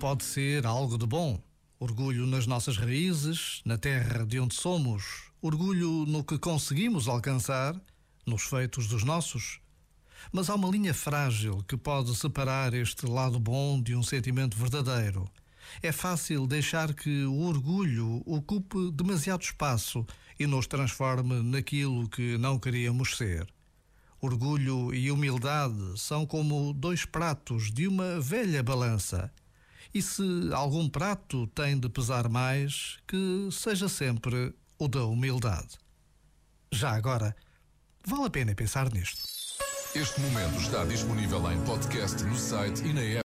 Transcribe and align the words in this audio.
pode 0.00 0.24
ser 0.24 0.66
algo 0.66 0.96
de 0.96 1.06
bom. 1.06 1.38
Orgulho 1.78 2.26
nas 2.26 2.46
nossas 2.46 2.76
raízes, 2.76 3.60
na 3.64 3.78
terra 3.78 4.24
de 4.24 4.40
onde 4.40 4.54
somos, 4.54 5.30
orgulho 5.40 6.04
no 6.06 6.24
que 6.24 6.38
conseguimos 6.38 7.06
alcançar, 7.06 7.78
nos 8.26 8.42
feitos 8.42 8.88
dos 8.88 9.04
nossos. 9.04 9.60
Mas 10.32 10.50
há 10.50 10.54
uma 10.54 10.68
linha 10.68 10.92
frágil 10.92 11.62
que 11.68 11.76
pode 11.76 12.14
separar 12.16 12.74
este 12.74 13.06
lado 13.06 13.38
bom 13.38 13.80
de 13.80 13.94
um 13.94 14.02
sentimento 14.02 14.56
verdadeiro. 14.56 15.30
É 15.82 15.92
fácil 15.92 16.46
deixar 16.46 16.92
que 16.92 17.24
o 17.24 17.42
orgulho 17.42 18.22
ocupe 18.26 18.90
demasiado 18.90 19.42
espaço 19.42 20.04
e 20.38 20.46
nos 20.46 20.66
transforme 20.66 21.42
naquilo 21.42 22.08
que 22.08 22.36
não 22.38 22.58
queríamos 22.58 23.16
ser. 23.16 23.46
Orgulho 24.20 24.92
e 24.92 25.10
humildade 25.10 25.98
são 25.98 26.26
como 26.26 26.74
dois 26.74 27.06
pratos 27.06 27.70
de 27.70 27.88
uma 27.88 28.20
velha 28.20 28.62
balança. 28.62 29.32
E 29.94 30.02
se 30.02 30.22
algum 30.52 30.88
prato 30.88 31.46
tem 31.48 31.78
de 31.78 31.88
pesar 31.88 32.28
mais, 32.28 32.98
que 33.08 33.48
seja 33.50 33.88
sempre 33.88 34.54
o 34.78 34.86
da 34.86 35.04
humildade. 35.04 35.78
Já 36.70 36.90
agora, 36.90 37.34
vale 38.06 38.26
a 38.26 38.30
pena 38.30 38.54
pensar 38.54 38.92
nisto. 38.92 39.22
Este 39.94 40.20
momento 40.20 40.60
está 40.60 40.84
disponível 40.84 41.50
em 41.50 41.60
podcast 41.64 42.22
no 42.22 42.36
site 42.36 42.84
e 42.84 42.92
na 42.92 43.00
app. 43.00 43.18